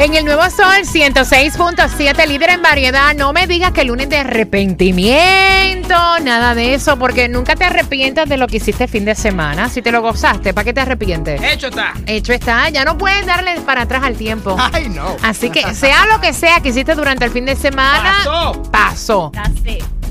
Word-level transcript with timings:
En 0.00 0.14
el 0.14 0.24
nuevo 0.24 0.42
sol 0.48 0.78
106.7, 0.82 2.26
líder 2.26 2.48
en 2.48 2.62
variedad. 2.62 3.14
No 3.14 3.34
me 3.34 3.46
digas 3.46 3.72
que 3.72 3.82
el 3.82 3.88
lunes 3.88 4.08
de 4.08 4.16
arrepentimiento, 4.16 5.94
nada 6.22 6.54
de 6.54 6.72
eso, 6.72 6.98
porque 6.98 7.28
nunca 7.28 7.54
te 7.54 7.64
arrepientas 7.64 8.26
de 8.26 8.38
lo 8.38 8.46
que 8.46 8.56
hiciste 8.56 8.84
el 8.84 8.90
fin 8.90 9.04
de 9.04 9.14
semana. 9.14 9.68
Si 9.68 9.82
te 9.82 9.92
lo 9.92 10.00
gozaste, 10.00 10.54
¿para 10.54 10.64
qué 10.64 10.72
te 10.72 10.80
arrepientes? 10.80 11.38
Hecho 11.42 11.66
está. 11.66 11.92
Hecho 12.06 12.32
está, 12.32 12.70
ya 12.70 12.86
no 12.86 12.96
puedes 12.96 13.26
darle 13.26 13.60
para 13.60 13.82
atrás 13.82 14.02
al 14.02 14.16
tiempo. 14.16 14.56
Ay, 14.72 14.88
no. 14.88 15.16
Así 15.22 15.50
que 15.50 15.74
sea 15.74 16.06
lo 16.06 16.18
que 16.18 16.32
sea 16.32 16.60
que 16.60 16.70
hiciste 16.70 16.94
durante 16.94 17.26
el 17.26 17.30
fin 17.30 17.44
de 17.44 17.54
semana, 17.54 18.14
Pasó. 18.24 18.62
pasó. 18.72 19.32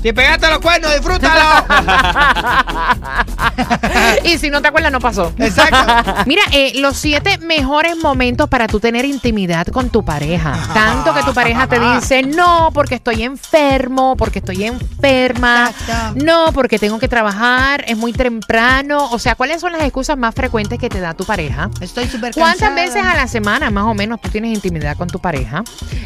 Si 0.02 0.12
pegaste 0.12 0.48
los 0.48 0.60
cuernos, 0.60 0.94
disfrútalo. 0.94 1.64
y 4.24 4.38
si 4.38 4.48
no 4.48 4.62
te 4.62 4.68
acuerdas, 4.68 4.92
no 4.92 4.98
pasó. 4.98 5.32
Exacto. 5.38 6.24
Mira, 6.26 6.42
eh, 6.52 6.72
los 6.76 6.96
siete 6.96 7.36
mejores 7.38 7.96
momentos 7.98 8.48
para 8.48 8.66
tú 8.66 8.80
tener 8.80 9.04
intimidad 9.04 9.66
con 9.66 9.90
tu 9.90 10.02
pareja. 10.02 10.58
Tanto 10.72 11.14
que 11.14 11.22
tu 11.22 11.34
pareja 11.34 11.66
te 11.66 11.78
dice, 11.78 12.22
no, 12.22 12.70
porque 12.72 12.94
estoy 12.94 13.24
enfermo, 13.24 14.16
porque 14.16 14.38
estoy 14.38 14.64
enferma, 14.64 15.70
Exacto. 15.70 16.24
no, 16.24 16.52
porque 16.52 16.78
tengo 16.78 16.98
que 16.98 17.08
trabajar, 17.08 17.84
es 17.86 17.96
muy 17.96 18.12
temprano. 18.12 19.10
O 19.10 19.18
sea, 19.18 19.34
¿cuáles 19.34 19.60
son 19.60 19.72
las 19.72 19.82
excusas 19.82 20.16
más 20.16 20.34
frecuentes 20.34 20.78
que 20.78 20.88
te 20.88 21.00
da 21.00 21.14
tu 21.14 21.24
pareja? 21.24 21.68
Estoy 21.80 22.06
súper 22.06 22.32
¿Cuántas 22.34 22.74
veces 22.74 23.04
a 23.04 23.14
la 23.14 23.28
semana, 23.28 23.70
más 23.70 23.84
o 23.84 23.94
menos, 23.94 24.20
tú 24.20 24.30
tienes 24.30 24.54
intimidad 24.54 24.96
con 24.96 25.08
tu 25.08 25.18
pareja? 25.18 25.62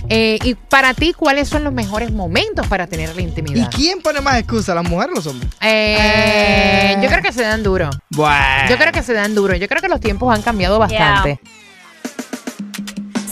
Eh, 0.09 0.39
y 0.43 0.55
para 0.55 0.95
ti, 0.95 1.13
¿cuáles 1.13 1.49
son 1.49 1.63
los 1.63 1.73
mejores 1.73 2.13
momentos 2.13 2.67
para 2.67 2.87
tener 2.87 3.15
la 3.15 3.21
¿Y 3.21 3.25
intimidad? 3.25 3.71
Quién 3.85 4.01
pone 4.01 4.23
más 4.23 4.39
excusas, 4.39 4.75
las 4.75 4.89
mujeres 4.89 5.13
o 5.13 5.17
los 5.17 5.27
hombres? 5.27 5.51
Eh, 5.61 5.97
Eh. 6.01 6.97
Yo 7.03 7.09
creo 7.11 7.23
que 7.23 7.33
se 7.33 7.43
dan 7.43 7.63
duro. 7.63 7.91
Bueno. 8.11 8.69
Yo 8.71 8.79
creo 8.79 8.93
que 8.93 9.03
se 9.03 9.13
dan 9.13 9.35
duro. 9.35 9.55
Yo 9.57 9.69
creo 9.69 9.83
que 9.83 9.89
los 9.89 10.01
tiempos 10.01 10.35
han 10.35 10.41
cambiado 10.41 10.79
bastante. 10.79 11.39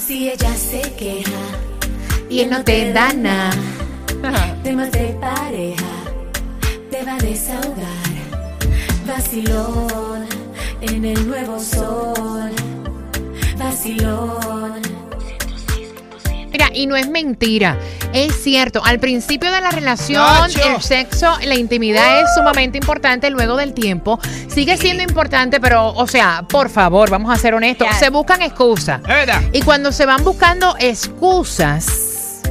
Si 0.06 0.28
ella 0.28 0.54
se 0.54 0.82
queja 0.94 1.30
Y 2.28 2.40
él 2.40 2.50
no 2.50 2.62
te 2.64 2.92
da 2.92 3.12
nada. 3.14 3.50
temas 4.62 4.92
de 4.92 5.16
pareja, 5.20 5.84
te 6.90 7.02
va 7.02 7.14
a 7.14 7.18
desahogar. 7.18 8.12
Vacilón 9.06 10.26
en 10.82 11.04
el 11.04 11.26
nuevo 11.28 11.58
sol. 11.58 12.50
Vacilón. 13.58 14.81
Mira, 16.62 16.76
y 16.76 16.86
no 16.86 16.96
es 16.96 17.08
mentira. 17.08 17.78
Es 18.12 18.42
cierto. 18.42 18.82
Al 18.84 18.98
principio 18.98 19.50
de 19.50 19.60
la 19.60 19.70
relación, 19.70 20.22
Nacho. 20.22 20.60
el 20.62 20.82
sexo, 20.82 21.36
la 21.44 21.54
intimidad 21.54 22.20
es 22.22 22.34
sumamente 22.36 22.78
importante 22.78 23.30
luego 23.30 23.56
del 23.56 23.74
tiempo. 23.74 24.20
Sigue 24.48 24.76
siendo 24.76 25.02
importante, 25.02 25.60
pero, 25.60 25.88
o 25.88 26.06
sea, 26.06 26.44
por 26.48 26.68
favor, 26.68 27.10
vamos 27.10 27.32
a 27.32 27.36
ser 27.40 27.54
honestos. 27.54 27.88
Se 27.98 28.10
buscan 28.10 28.42
excusas. 28.42 29.00
Es 29.00 29.08
verdad. 29.08 29.42
Y 29.52 29.62
cuando 29.62 29.92
se 29.92 30.06
van 30.06 30.22
buscando 30.24 30.76
excusas, 30.78 32.42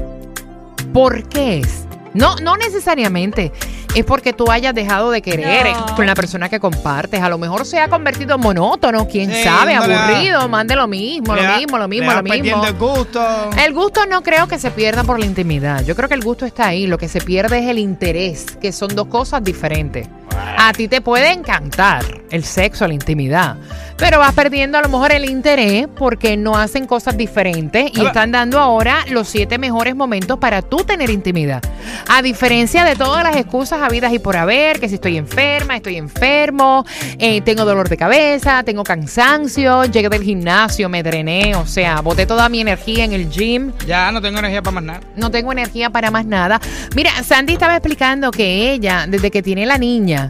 ¿por 0.94 1.28
qué 1.30 1.60
es? 1.60 1.86
No, 2.14 2.36
no 2.38 2.58
necesariamente 2.58 3.52
es 3.96 4.06
porque 4.06 4.34
tú 4.34 4.50
hayas 4.52 4.74
dejado 4.74 5.12
de 5.12 5.22
querer 5.22 5.68
con 5.96 6.06
la 6.06 6.16
persona 6.16 6.50
que 6.50 6.60
compartes. 6.60 7.22
A 7.22 7.30
lo 7.30 7.38
mejor 7.38 7.66
se 7.66 7.80
ha 7.80 7.88
convertido 7.90 8.36
en 8.36 8.42
monótono, 8.42 9.08
quién 9.08 9.32
Sí, 9.32 9.44
sabe, 9.44 9.76
no 9.76 9.84
aburrido, 9.84 10.48
más 10.50 10.68
de 10.68 10.76
lo 10.76 10.88
mismo, 10.88 11.36
lo 11.36 11.42
mismo, 11.58 11.78
lo 11.78 11.88
mismo, 11.88 12.14
lo 12.14 12.24
mismo. 12.24 12.66
el 12.66 12.74
gusto. 12.74 13.22
El 13.58 13.74
gusto 13.74 14.06
no 14.06 14.22
creo 14.24 14.48
que 14.48 14.60
se 14.60 14.72
pierda 14.72 15.04
por 15.04 15.20
la 15.20 15.26
intimidad. 15.26 15.84
Yo 15.84 15.96
creo 15.96 16.08
que 16.10 16.16
el 16.16 16.24
gusto 16.24 16.46
está 16.46 16.68
ahí. 16.68 16.88
Lo 16.88 16.98
que 16.98 17.08
se 17.10 17.22
pierde 17.22 17.60
es 17.60 17.68
el 17.70 17.78
interés, 17.80 18.46
que 18.62 18.72
son 18.72 18.96
dos 18.96 19.08
cosas 19.08 19.44
diferentes. 19.44 20.08
A 20.36 20.74
ti 20.74 20.88
te 20.88 21.02
puede 21.02 21.32
encantar 21.32 22.04
el 22.30 22.44
sexo, 22.44 22.88
la 22.88 22.94
intimidad, 22.94 23.58
pero 23.98 24.20
vas 24.20 24.34
perdiendo 24.34 24.78
a 24.78 24.82
lo 24.82 24.90
mejor 24.90 25.12
el 25.12 25.26
interés 25.30 25.88
porque 25.98 26.38
no 26.38 26.56
hacen 26.58 26.86
cosas 26.86 27.18
diferentes 27.18 27.92
y 27.94 27.98
Ahora- 27.98 28.10
están 28.12 28.32
dando 28.32 28.60
ahora 28.60 29.00
los 29.10 29.28
siete 29.28 29.58
mejores 29.58 29.96
momentos 29.96 30.38
para 30.40 30.62
tú 30.62 30.78
tener 30.78 31.10
intimidad. 31.10 31.62
A 32.08 32.22
diferencia 32.22 32.86
de 32.86 32.96
todas 32.96 33.24
las 33.24 33.36
excusas 33.36 33.82
habidas 33.82 34.14
y 34.14 34.20
por 34.20 34.38
haber, 34.38 34.80
que 34.80 34.88
si 34.88 34.96
estoy 34.96 35.18
enferma, 35.18 35.76
estoy 35.76 35.98
enfermo, 35.98 36.86
eh, 37.18 37.42
tengo 37.42 37.66
dolor 37.66 37.90
de 37.90 37.98
cabeza, 37.98 38.64
tengo 38.64 38.84
cansancio, 38.84 39.84
llegué 39.86 40.10
del 40.10 40.24
gimnasio, 40.24 40.90
me 40.90 41.04
drené, 41.04 41.56
o 41.56 41.66
sea, 41.66 42.02
boté 42.02 42.26
toda 42.26 42.50
mi 42.50 42.62
energía 42.62 43.04
en 43.04 43.14
el 43.14 43.30
gym, 43.30 43.72
Ya 43.88 44.12
no 44.12 44.22
tengo 44.22 44.40
energía 44.40 44.62
para 44.62 44.76
más 44.76 44.84
nada. 44.84 45.02
no 45.16 45.32
tengo 45.32 45.52
energía 45.52 45.90
para 45.90 46.12
más 46.12 46.26
nada. 46.26 46.62
Mira, 46.96 47.12
Sandy 47.24 47.54
estaba 47.54 47.76
explicando 47.76 48.32
que 48.32 48.72
ella, 48.72 49.06
desde 49.08 49.32
que 49.32 49.42
tiene 49.42 49.66
la 49.66 49.78
niña, 49.78 50.21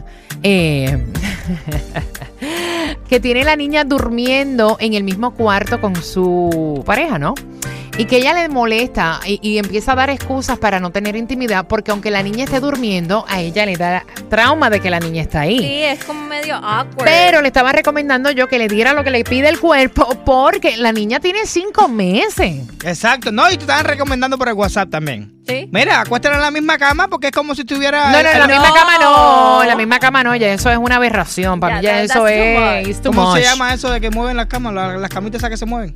eh, 0.42 1.04
que 3.08 3.20
tiene 3.20 3.44
la 3.44 3.56
niña 3.56 3.84
durmiendo 3.84 4.76
en 4.80 4.94
el 4.94 5.04
mismo 5.04 5.34
cuarto 5.34 5.80
con 5.80 5.96
su 5.96 6.82
pareja, 6.86 7.18
¿no? 7.18 7.34
Y 7.98 8.06
que 8.06 8.16
ella 8.16 8.32
le 8.32 8.48
molesta 8.48 9.20
y, 9.26 9.38
y 9.42 9.58
empieza 9.58 9.92
a 9.92 9.94
dar 9.94 10.08
excusas 10.10 10.58
para 10.58 10.80
no 10.80 10.90
tener 10.90 11.14
intimidad, 11.14 11.66
porque 11.66 11.90
aunque 11.90 12.10
la 12.10 12.22
niña 12.22 12.44
esté 12.44 12.58
durmiendo, 12.58 13.26
a 13.28 13.40
ella 13.40 13.66
le 13.66 13.76
da 13.76 14.04
trauma 14.30 14.70
de 14.70 14.80
que 14.80 14.88
la 14.88 14.98
niña 14.98 15.20
está 15.22 15.40
ahí. 15.40 15.58
Sí, 15.58 15.82
es 15.82 16.02
como 16.04 16.22
medio 16.26 16.56
awkward. 16.56 17.04
Pero 17.04 17.42
le 17.42 17.48
estaba 17.48 17.70
recomendando 17.70 18.30
yo 18.30 18.48
que 18.48 18.58
le 18.58 18.66
diera 18.68 18.94
lo 18.94 19.04
que 19.04 19.10
le 19.10 19.22
pide 19.24 19.48
el 19.50 19.60
cuerpo, 19.60 20.08
porque 20.24 20.78
la 20.78 20.90
niña 20.92 21.20
tiene 21.20 21.40
cinco 21.46 21.86
meses. 21.86 22.62
Exacto. 22.82 23.30
No, 23.30 23.46
y 23.50 23.56
te 23.56 23.60
estaban 23.60 23.84
recomendando 23.84 24.38
por 24.38 24.48
el 24.48 24.54
WhatsApp 24.54 24.88
también. 24.88 25.30
Sí. 25.46 25.68
Mira, 25.72 26.00
acuéstala 26.00 26.36
en 26.36 26.40
la 26.42 26.50
misma 26.52 26.78
cama 26.78 27.08
porque 27.08 27.26
es 27.26 27.32
como 27.32 27.54
si 27.54 27.60
estuviera. 27.62 28.10
No, 28.12 28.22
no, 28.22 28.28
en 28.30 28.38
la 28.38 28.46
misma 28.46 28.72
cama 28.72 28.98
no, 29.00 29.62
en 29.62 29.68
la 29.68 29.76
misma 29.76 29.98
cama 29.98 30.24
no, 30.24 30.34
ya 30.36 30.52
eso 30.52 30.70
es 30.70 30.78
una 30.78 30.96
aberración. 30.96 31.60
Para 31.60 31.74
Ya, 31.74 31.80
mí 31.80 31.84
ya 31.84 31.92
that- 32.06 32.16
eso 32.16 32.26
es 32.28 32.86
much. 32.88 33.14
¿Cómo 33.14 33.34
se 33.36 33.42
llama 33.42 33.74
eso 33.74 33.90
de 33.90 34.00
que 34.00 34.10
mueven 34.10 34.36
las 34.36 34.46
camas? 34.46 34.72
La- 34.72 34.96
Las 34.96 35.10
camitas 35.10 35.40
esas 35.40 35.50
que 35.50 35.56
se 35.56 35.66
mueven. 35.66 35.92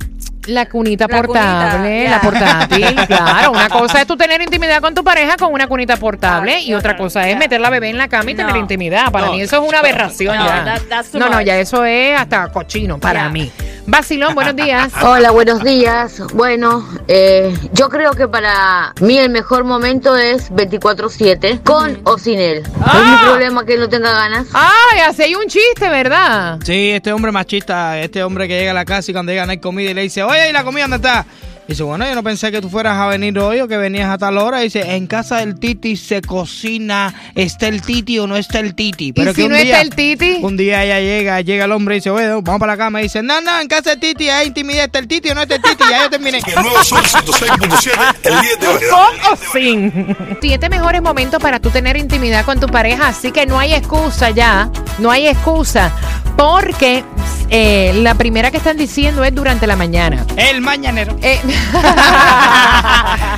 La 0.47 0.65
cunita 0.67 1.05
La 1.09 1.17
portable, 1.21 1.77
cunita, 2.05 2.09
la 2.11 2.21
portátil, 2.21 2.95
claro. 3.07 3.51
Una 3.51 3.69
cosa 3.69 4.01
es 4.01 4.07
tú 4.07 4.15
tener 4.17 4.41
intimidad 4.41 4.81
con 4.81 4.93
tu 4.95 5.03
pareja 5.03 5.35
con 5.37 5.53
una 5.53 5.67
cunita 5.67 5.97
portable 5.97 6.55
Ah, 6.55 6.59
y 6.59 6.73
otra 6.73 6.95
cosa 6.97 7.27
es 7.27 7.33
ya. 7.33 7.39
meter 7.39 7.59
la 7.61 7.69
bebé 7.69 7.89
en 7.89 7.97
la 7.97 8.07
cama 8.07 8.31
y 8.31 8.33
No. 8.33 8.45
tener 8.45 8.55
intimidad. 8.57 9.11
Para 9.11 9.27
No. 9.27 9.33
mí 9.33 9.41
eso 9.41 9.61
es 9.61 9.67
una 9.67 9.79
aberración 9.79 10.35
No, 10.37 10.45
ya. 10.45 10.79
that- 10.89 11.05
no, 11.13 11.29
no, 11.29 11.41
ya 11.41 11.57
eso 11.57 11.83
es 11.85 12.17
hasta 12.19 12.47
cochino 12.49 12.97
para 12.97 13.29
mí. 13.29 13.51
Vacilón, 13.89 14.35
buenos 14.35 14.55
días. 14.57 14.91
Hola, 15.01 15.31
buenos 15.31 15.63
días. 15.63 16.21
Bueno, 16.33 16.85
eh, 17.07 17.55
yo 17.71 17.87
creo 17.87 18.11
que 18.11 18.27
para 18.27 18.93
mí 18.99 19.17
el 19.17 19.29
mejor 19.29 19.63
momento 19.63 20.17
es 20.17 20.51
24/7, 20.51 21.61
con 21.63 21.97
o 22.03 22.17
sin 22.17 22.37
él. 22.37 22.63
No 22.63 22.69
es 22.69 23.05
mi 23.07 23.13
Ah. 23.15 23.21
problema 23.23 23.65
que 23.65 23.75
él 23.75 23.79
no 23.79 23.87
tenga 23.87 24.11
ganas. 24.11 24.47
Ay, 24.53 24.99
así 25.07 25.23
hay 25.23 25.35
un 25.35 25.47
chiste, 25.47 25.87
¿verdad? 25.89 26.59
Sí, 26.65 26.91
este 26.91 27.13
hombre 27.13 27.31
machista, 27.31 27.97
este 27.99 28.23
hombre 28.23 28.47
que 28.49 28.59
llega 28.59 28.71
a 28.71 28.73
la 28.73 28.83
casa 28.85 29.09
y 29.09 29.13
cuando 29.13 29.31
llega 29.31 29.45
no 29.45 29.51
hay 29.53 29.59
comida 29.59 29.89
y 29.91 29.93
le 29.93 30.01
dice, 30.01 30.21
oye, 30.21 30.49
¿y 30.49 30.53
la 30.53 30.65
comida 30.65 30.83
dónde 30.87 30.97
está? 30.97 31.25
Dice, 31.67 31.83
bueno, 31.83 32.07
yo 32.07 32.15
no 32.15 32.23
pensé 32.23 32.49
que 32.49 32.61
tú 32.61 32.69
fueras 32.69 32.97
a 32.97 33.07
venir 33.07 33.37
hoy 33.39 33.59
o 33.59 33.67
que 33.67 33.75
venías 33.75 34.09
a 34.09 34.17
tal 34.17 34.37
hora. 34.37 34.59
Dice, 34.59 34.95
en 34.95 35.05
casa 35.05 35.37
del 35.39 35.59
Titi 35.59 35.97
se 35.97 36.21
cocina, 36.21 37.13
¿está 37.35 37.67
el 37.67 37.81
Titi 37.81 38.17
o 38.19 38.25
no 38.27 38.37
está 38.37 38.59
el 38.59 38.73
Titi? 38.73 39.07
¿Y 39.09 39.13
que 39.13 39.33
si 39.33 39.41
un 39.43 39.49
no 39.51 39.55
día- 39.57 39.63
está 39.65 39.81
el 39.81 39.89
titi? 39.89 40.37
Un 40.41 40.55
día 40.55 40.85
ella 40.85 40.99
llega, 41.01 41.41
llega 41.41 41.65
el 41.65 41.71
hombre 41.73 41.95
y 41.95 41.97
dice, 41.99 42.09
bueno, 42.09 42.41
vamos 42.41 42.59
para 42.61 42.73
la 42.73 42.77
cama. 42.77 43.01
Y 43.01 43.03
dice, 43.03 43.21
no, 43.21 43.41
no, 43.41 43.59
en 43.59 43.67
casa 43.67 43.89
del 43.91 43.99
Titi 43.99 44.29
hay 44.29 44.47
intimidad, 44.47 44.85
¿está 44.85 44.99
el 44.99 45.07
Titi 45.09 45.29
o 45.29 45.35
no 45.35 45.41
está 45.41 45.55
el 45.55 45.61
Titi? 45.61 45.83
Ya 45.89 46.03
yo 46.03 46.09
terminé. 46.09 46.39
El 46.45 46.55
nuevo 46.63 46.83
Sol 46.85 47.03
106.7, 47.03 48.17
el 48.23 48.39
líder 48.39 48.59
de 48.59 48.67
variedad. 48.67 48.91
¿Con 48.91 49.33
o 49.33 49.37
sin? 49.53 50.15
Siete 50.41 50.69
mejores 50.69 51.01
momentos 51.01 51.41
para 51.41 51.59
tú 51.59 51.69
tener 51.69 51.97
intimidad 51.97 52.45
con 52.45 52.59
tu 52.61 52.67
pareja, 52.67 53.09
así 53.09 53.31
que 53.33 53.45
no 53.45 53.59
hay 53.59 53.73
excusa 53.73 54.29
ya, 54.29 54.69
no 54.99 55.11
hay 55.11 55.27
excusa, 55.27 55.91
porque 56.37 57.03
eh, 57.49 57.93
la 57.95 58.15
primera 58.15 58.51
que 58.51 58.57
están 58.57 58.77
diciendo 58.77 59.23
es 59.23 59.33
durante 59.33 59.67
la 59.67 59.75
mañana. 59.75 60.25
El 60.35 60.61
mañanero. 60.61 61.17
Eh, 61.21 61.39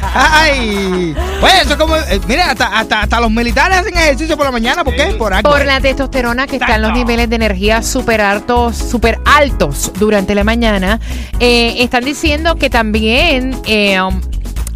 Ay, 0.13 1.15
pues 1.39 1.53
eso 1.61 1.71
es 1.71 1.77
como, 1.77 1.95
eh, 1.95 2.19
mira, 2.27 2.51
hasta, 2.51 2.79
hasta, 2.79 3.01
hasta 3.01 3.19
los 3.19 3.31
militares 3.31 3.77
hacen 3.77 3.95
ejercicio 3.97 4.35
por 4.35 4.45
la 4.45 4.51
mañana, 4.51 4.83
¿por 4.83 4.95
qué? 4.95 5.05
Por 5.17 5.33
algo. 5.33 5.49
por 5.49 5.65
la 5.65 5.79
testosterona 5.79 6.47
que 6.47 6.55
están 6.57 6.81
los 6.81 6.93
niveles 6.93 7.29
de 7.29 7.35
energía 7.35 7.81
súper 7.83 8.21
altos, 8.21 8.77
súper 8.77 9.19
altos 9.25 9.91
durante 9.99 10.35
la 10.35 10.43
mañana, 10.43 10.99
eh, 11.39 11.75
están 11.79 12.05
diciendo 12.05 12.55
que 12.55 12.69
también 12.69 13.53
um, 13.55 14.21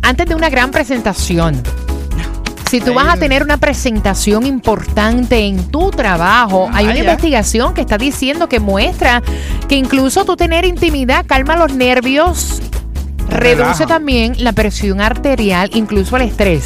antes 0.02 0.28
de 0.28 0.36
una 0.36 0.50
gran 0.50 0.72
presentación. 0.72 1.62
Si 2.74 2.82
tú 2.82 2.96
vas 2.96 3.08
a 3.08 3.18
tener 3.18 3.44
una 3.44 3.58
presentación 3.58 4.48
importante 4.48 5.46
en 5.46 5.70
tu 5.70 5.92
trabajo, 5.92 6.72
hay 6.74 6.86
una 6.86 6.98
investigación 6.98 7.76
que 7.76 7.82
está 7.82 8.00
diciendo 8.00 8.50
que 8.50 8.60
muestra 8.60 9.22
que 9.70 9.76
incluso 9.76 10.26
tú 10.26 10.36
tener 10.36 10.66
intimidad 10.66 11.24
calma 11.28 11.56
los 11.56 11.72
nervios, 11.76 12.64
reduce 13.30 13.62
relaja. 13.62 13.86
también 13.86 14.34
la 14.40 14.54
presión 14.54 15.02
arterial, 15.02 15.70
incluso 15.76 16.16
el 16.16 16.24
estrés. 16.24 16.64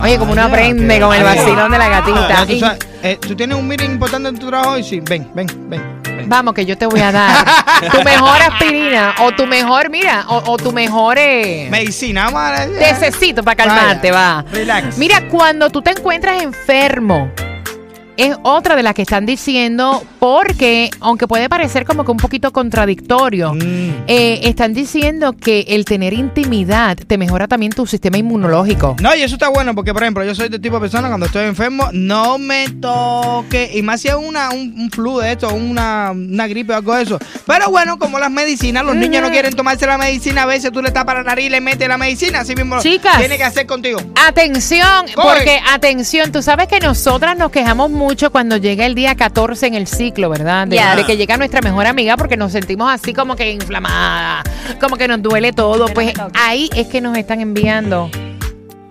Oye, 0.00 0.16
como 0.16 0.30
uno 0.30 0.42
aprende 0.42 1.00
con 1.00 1.12
el 1.12 1.24
vacilón 1.24 1.72
de 1.72 1.78
la 1.78 1.88
gatita. 1.88 2.46
Tú, 2.46 2.52
Y- 2.52 2.60
sabes, 2.60 2.78
eh, 3.02 3.18
¿tú 3.20 3.34
tienes 3.34 3.58
un 3.58 3.66
meeting 3.66 3.90
importante 3.90 4.28
en 4.28 4.38
tu 4.38 4.46
trabajo 4.46 4.74
hoy? 4.74 4.84
Sí, 4.84 5.00
ven, 5.00 5.28
ven, 5.34 5.48
ven. 5.68 5.97
Vamos, 6.26 6.54
que 6.54 6.66
yo 6.66 6.76
te 6.76 6.86
voy 6.86 7.00
a 7.00 7.12
dar 7.12 7.44
tu 7.90 8.02
mejor 8.02 8.42
aspirina 8.42 9.14
o 9.20 9.32
tu 9.32 9.46
mejor, 9.46 9.90
mira, 9.90 10.24
o, 10.28 10.52
o 10.52 10.56
tu 10.56 10.72
mejor 10.72 11.18
eh, 11.18 11.68
Medicina, 11.70 12.26
a 12.26 12.66
necesito 12.66 13.42
para 13.42 13.56
calmarte, 13.56 14.10
va. 14.10 14.44
Relax. 14.52 14.98
Mira, 14.98 15.28
cuando 15.28 15.70
tú 15.70 15.82
te 15.82 15.90
encuentras 15.90 16.42
enfermo, 16.42 17.30
es 18.18 18.36
otra 18.42 18.76
de 18.76 18.82
las 18.82 18.92
que 18.94 19.02
están 19.02 19.24
diciendo, 19.24 20.02
porque, 20.18 20.90
aunque 21.00 21.26
puede 21.26 21.48
parecer 21.48 21.84
como 21.86 22.04
que 22.04 22.10
un 22.10 22.16
poquito 22.18 22.52
contradictorio, 22.52 23.54
Mm. 23.54 24.04
eh, 24.08 24.40
están 24.42 24.74
diciendo 24.74 25.32
que 25.32 25.64
el 25.68 25.84
tener 25.84 26.12
intimidad 26.12 26.96
te 26.98 27.16
mejora 27.16 27.48
también 27.48 27.72
tu 27.72 27.86
sistema 27.86 28.18
inmunológico. 28.18 28.96
No, 29.00 29.14
y 29.14 29.22
eso 29.22 29.36
está 29.36 29.48
bueno 29.48 29.74
porque, 29.74 29.92
por 29.94 30.02
ejemplo, 30.02 30.24
yo 30.24 30.34
soy 30.34 30.48
de 30.48 30.58
tipo 30.58 30.74
de 30.76 30.80
persona 30.82 31.08
cuando 31.08 31.26
estoy 31.26 31.46
enfermo, 31.46 31.88
no 31.92 32.38
me 32.38 32.68
toque. 32.68 33.70
Y 33.74 33.82
más 33.82 34.00
si 34.00 34.08
es 34.08 34.14
una, 34.14 34.50
un, 34.50 34.74
un 34.78 34.90
flu 34.90 35.18
de 35.18 35.32
esto, 35.32 35.48
una, 35.54 36.10
una 36.12 36.46
gripe 36.48 36.72
o 36.72 36.76
algo 36.76 36.94
de 36.94 37.02
eso. 37.04 37.18
Pero 37.46 37.70
bueno, 37.70 37.98
como 37.98 38.18
las 38.18 38.30
medicinas, 38.30 38.84
los 38.84 38.96
niños 38.96 39.22
no 39.22 39.30
quieren 39.30 39.54
tomarse 39.54 39.86
la 39.86 39.96
medicina. 39.96 40.42
A 40.42 40.46
veces 40.46 40.72
tú 40.72 40.82
le 40.82 40.90
tapas 40.90 41.14
la 41.16 41.22
nariz 41.22 41.46
y 41.46 41.50
le 41.50 41.60
metes 41.60 41.88
la 41.88 41.96
medicina. 41.98 42.40
Así 42.40 42.54
mismo 42.54 42.80
Chicas. 42.80 43.16
tiene 43.18 43.36
que 43.36 43.44
hacer 43.44 43.66
contigo. 43.66 44.00
Atención, 44.26 45.06
Coge. 45.14 45.28
porque 45.28 45.60
atención, 45.72 46.32
tú 46.32 46.42
sabes 46.42 46.66
que 46.68 46.80
nosotras 46.80 47.36
nos 47.38 47.50
quejamos 47.52 47.90
mucho 47.90 48.07
cuando 48.30 48.56
llega 48.56 48.86
el 48.86 48.94
día 48.94 49.14
14 49.14 49.66
en 49.66 49.74
el 49.74 49.86
ciclo, 49.86 50.28
¿verdad? 50.30 50.66
De, 50.66 50.76
Ya. 50.76 50.96
de 50.96 51.04
que 51.04 51.16
llega 51.16 51.36
nuestra 51.36 51.60
mejor 51.60 51.86
amiga 51.86 52.16
porque 52.16 52.36
nos 52.36 52.52
sentimos 52.52 52.90
así 52.92 53.12
como 53.12 53.36
que 53.36 53.52
inflamada, 53.52 54.42
como 54.80 54.96
que 54.96 55.06
nos 55.08 55.22
duele 55.22 55.52
todo. 55.52 55.86
Pues 55.88 56.12
ahí 56.34 56.68
es 56.74 56.86
que 56.88 57.00
nos 57.00 57.16
están 57.16 57.40
enviando 57.40 58.10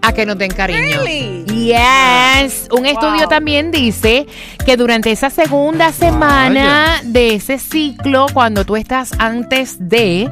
a 0.02 0.14
que 0.14 0.26
nos 0.26 0.38
den 0.38 0.52
cariño. 0.52 1.02
Really? 1.04 1.44
Yes. 1.48 2.68
Un 2.72 2.86
estudio 2.86 3.22
Wow. 3.22 3.30
también 3.30 3.72
dice 3.72 4.26
que 4.66 4.78
durante 4.78 5.12
esa 5.12 5.30
segunda 5.30 5.92
semana 5.92 7.02
de 7.04 7.36
ese 7.36 7.58
ciclo, 7.60 8.28
cuando 8.34 8.64
tú 8.66 8.76
estás 8.76 9.12
antes 9.18 9.76
de, 9.80 10.30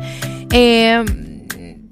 eh, 0.51 1.03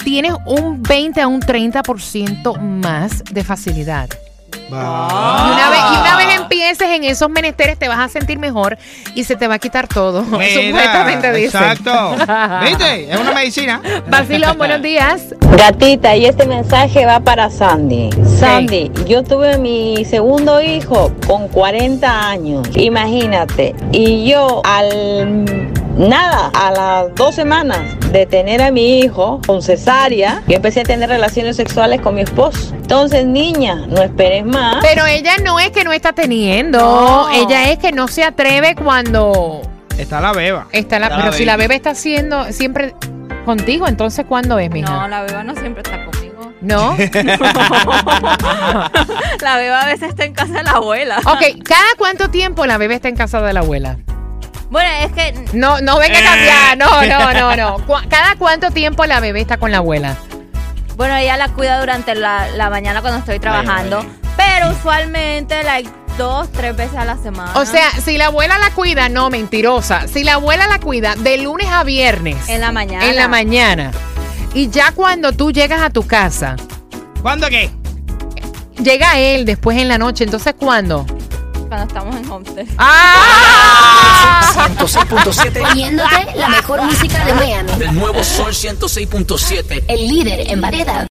tienes 0.03 0.33
un 0.45 0.81
20 0.83 1.21
a 1.21 1.27
un 1.27 1.41
30% 1.41 2.55
más 2.59 3.23
de 3.31 3.43
facilidad. 3.43 4.09
Y 4.55 4.73
una, 4.73 5.69
vez, 5.69 5.79
y 5.93 6.01
una 6.01 6.15
vez 6.17 6.39
empieces 6.39 6.87
en 6.89 7.03
esos 7.03 7.29
menesteres 7.29 7.77
te 7.77 7.87
vas 7.87 7.99
a 7.99 8.09
sentir 8.09 8.39
mejor 8.39 8.77
y 9.15 9.23
se 9.23 9.35
te 9.35 9.47
va 9.47 9.55
a 9.55 9.59
quitar 9.59 9.87
todo. 9.87 10.23
Mira, 10.23 10.45
Supuestamente 10.53 11.33
dice. 11.33 11.57
Exacto. 11.57 12.15
¿Viste? 12.65 13.11
Es 13.11 13.19
una 13.19 13.33
medicina. 13.33 13.81
Vacilón, 14.07 14.57
buenos 14.57 14.81
días. 14.83 15.35
Gatita, 15.57 16.15
y 16.15 16.25
este 16.25 16.45
mensaje 16.45 17.05
va 17.05 17.19
para 17.19 17.49
Sandy. 17.49 18.09
Sandy, 18.39 18.91
yo 19.05 19.23
tuve 19.23 19.57
mi 19.57 20.05
segundo 20.05 20.61
hijo 20.61 21.11
con 21.27 21.47
40 21.47 22.29
años, 22.29 22.67
imagínate. 22.75 23.75
Y 23.91 24.29
yo 24.29 24.61
al 24.65 25.71
nada, 25.97 26.51
a 26.53 26.71
las 26.71 27.15
dos 27.15 27.35
semanas 27.35 27.79
de 28.11 28.25
tener 28.25 28.61
a 28.61 28.71
mi 28.71 28.99
hijo 28.99 29.39
con 29.45 29.61
cesárea, 29.61 30.41
yo 30.47 30.55
empecé 30.55 30.81
a 30.81 30.83
tener 30.83 31.09
relaciones 31.09 31.55
sexuales 31.55 32.01
con 32.01 32.15
mi 32.15 32.21
esposo. 32.21 32.73
Entonces, 32.75 33.25
niña, 33.25 33.75
no 33.87 34.01
esperes 34.01 34.45
más. 34.45 34.83
Pero 34.85 35.05
ella 35.05 35.33
no 35.43 35.59
es 35.59 35.71
que 35.71 35.83
no 35.83 35.93
está 35.93 36.13
teniendo, 36.13 36.79
No. 36.79 37.29
ella 37.31 37.71
es 37.71 37.79
que 37.79 37.91
no 37.91 38.07
se 38.07 38.23
atreve 38.23 38.75
cuando 38.75 39.61
Está 39.97 40.19
la 40.21 40.31
beba. 40.33 40.67
está 40.71 40.99
la. 40.99 41.07
Está 41.07 41.17
Pero 41.17 41.31
la 41.31 41.37
si 41.37 41.45
la 41.45 41.57
bebé 41.57 41.75
está 41.75 41.91
haciendo 41.91 42.51
siempre 42.51 42.95
contigo, 43.45 43.87
entonces 43.87 44.25
¿cuándo 44.27 44.57
es, 44.59 44.69
mija? 44.71 44.89
No, 44.91 45.07
la 45.07 45.21
beba 45.23 45.43
no 45.43 45.55
siempre 45.55 45.83
está 45.83 46.03
conmigo. 46.05 46.51
¿No? 46.61 46.95
La 49.41 49.57
beba 49.57 49.81
a 49.81 49.85
veces 49.85 50.09
está 50.09 50.23
en 50.25 50.33
casa 50.33 50.53
de 50.53 50.63
la 50.63 50.71
abuela. 50.71 51.19
ok, 51.19 51.63
¿cada 51.63 51.83
cuánto 51.97 52.29
tiempo 52.29 52.65
la 52.65 52.77
bebé 52.77 52.95
está 52.95 53.09
en 53.09 53.15
casa 53.17 53.41
de 53.41 53.53
la 53.53 53.59
abuela? 53.59 53.97
Bueno, 54.73 54.89
es 55.05 55.11
que 55.11 55.33
No, 55.53 55.79
no 55.81 55.99
venga 55.99 56.17
a 56.17 56.21
Eh. 56.21 56.23
cambiar, 56.23 56.77
no, 56.79 57.05
no, 57.05 57.33
no, 57.33 57.55
no. 57.77 57.85
Cu- 57.85 58.09
¿Cada 58.09 58.35
cuánto 58.37 58.71
tiempo 58.71 59.05
la 59.05 59.19
bebé 59.19 59.39
está 59.39 59.57
con 59.57 59.71
la 59.71 59.77
abuela? 59.77 60.15
Bueno, 60.97 61.15
ella 61.15 61.37
la 61.37 61.49
cuida 61.49 61.79
durante 61.79 62.15
la, 62.15 62.47
la 62.55 62.71
mañana 62.71 63.01
cuando 63.01 63.19
estoy 63.19 63.39
trabajando, 63.39 63.99
ay. 63.99 64.09
pero 64.35 64.71
usualmente, 64.71 65.63
like, 65.63 65.89
dos, 66.17 66.51
tres 66.51 66.75
veces 66.75 66.95
a 66.97 67.05
la 67.05 67.17
semana. 67.17 67.51
O 67.55 67.65
sea, 67.65 67.91
si 68.03 68.17
la 68.17 68.25
abuela 68.27 68.57
la 68.57 68.71
cuida, 68.71 69.09
no, 69.09 69.29
mentirosa. 69.29 70.07
Si 70.07 70.23
la 70.23 70.33
abuela 70.33 70.65
la 70.67 70.79
cuida 70.79 71.13
de 71.15 71.37
lunes 71.37 71.67
a 71.69 71.83
viernes. 71.83 72.49
en 72.49 72.59
la 72.59 72.71
mañana. 72.71 73.05
En 73.05 73.15
la 73.15 73.27
mañana. 73.27 73.91
Y 74.55 74.69
ya 74.71 74.91
cuando 74.91 75.33
tú 75.33 75.51
llegas 75.51 75.81
a 75.83 75.91
tu 75.91 76.05
casa, 76.07 76.55
¿Cuándo 77.21 77.47
qué? 77.49 77.69
llega 78.81 79.19
él 79.19 79.45
después 79.45 79.77
en 79.77 79.87
la 79.87 79.97
noche. 79.99 80.23
Entonces, 80.23 80.53
¿cuándo? 80.57 81.05
Cuando 81.73 81.87
estamos 81.87 82.15
en 82.17 82.31
Homestead. 82.31 82.67
¡Ah! 82.77 84.41
106.7 84.77 85.67
Poniéndote 85.67 86.27
la 86.35 86.47
mejor 86.49 86.83
música 86.83 87.25
de 87.25 87.33
Miami. 87.33 87.71
del 87.79 87.95
nuevo 87.95 88.23
Sol 88.23 88.53
106.7. 88.53 89.83
El 89.87 90.07
líder 90.07 90.51
en 90.51 90.61
variedad. 90.61 91.01